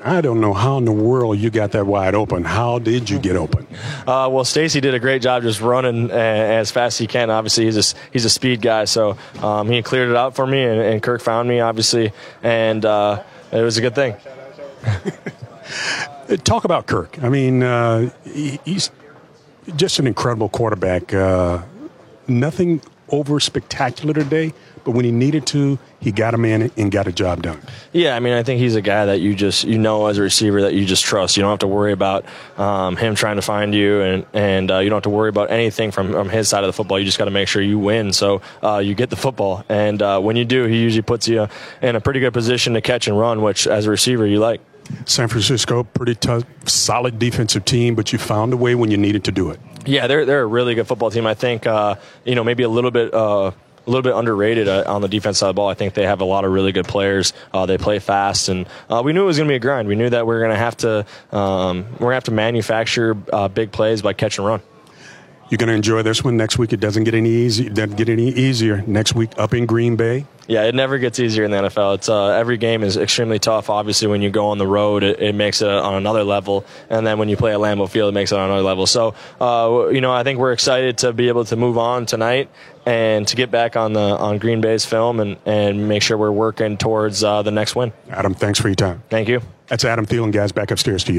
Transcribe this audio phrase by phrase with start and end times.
[0.00, 2.44] I don't know how in the world you got that wide open.
[2.44, 3.66] How did you get open?
[4.06, 7.30] Uh, well, Stacy did a great job just running uh, as fast as he can.
[7.30, 10.62] Obviously, he's a, he's a speed guy, so um, he cleared it out for me,
[10.62, 12.12] and, and Kirk found me, obviously,
[12.44, 14.14] and uh, it was a good thing.
[16.44, 17.20] Talk about Kirk.
[17.20, 18.92] I mean, uh, he, he's
[19.74, 21.12] just an incredible quarterback.
[22.28, 24.52] Nothing over spectacular today,
[24.84, 27.60] but when he needed to, he got him in and got a job done.
[27.92, 30.22] Yeah, I mean, I think he's a guy that you just you know as a
[30.22, 31.36] receiver that you just trust.
[31.36, 32.24] You don't have to worry about
[32.56, 35.50] um, him trying to find you, and and uh, you don't have to worry about
[35.50, 36.98] anything from, from his side of the football.
[36.98, 39.64] You just got to make sure you win, so uh, you get the football.
[39.68, 41.48] And uh, when you do, he usually puts you
[41.82, 44.60] in a pretty good position to catch and run, which as a receiver you like.
[45.04, 49.24] San Francisco, pretty tough, solid defensive team, but you found a way when you needed
[49.24, 49.60] to do it.
[49.86, 51.26] Yeah, they're they're a really good football team.
[51.26, 53.12] I think uh, you know maybe a little bit.
[53.12, 53.52] Uh,
[53.86, 55.68] a little bit underrated uh, on the defense side of the ball.
[55.70, 57.32] I think they have a lot of really good players.
[57.54, 59.88] Uh, they play fast, and uh, we knew it was going to be a grind.
[59.88, 62.32] We knew that we are going to have to um, we're going to have to
[62.32, 64.60] manufacture uh, big plays by catch and run.
[65.50, 66.72] You're going to enjoy this one next week.
[66.72, 67.68] It doesn't get any easy.
[67.70, 70.26] Doesn't get any easier next week up in Green Bay.
[70.46, 71.96] Yeah, it never gets easier in the NFL.
[71.96, 73.68] It's uh, every game is extremely tough.
[73.68, 77.06] Obviously, when you go on the road, it, it, makes it on another level, and
[77.06, 78.86] then when you play at Lambeau Field, it makes it on another level.
[78.86, 82.48] So, uh, you know, I think we're excited to be able to move on tonight
[82.86, 86.32] and to get back on the on Green Bay's film and and make sure we're
[86.32, 87.92] working towards uh, the next win.
[88.08, 89.02] Adam, thanks for your time.
[89.10, 89.42] Thank you.
[89.66, 90.50] That's Adam Thielen, guys.
[90.50, 91.16] Back upstairs to you.